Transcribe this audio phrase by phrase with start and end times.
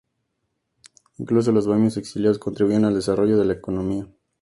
[1.19, 4.07] Incluso los bohemios exiliados contribuyeron al desarrollo de la economía.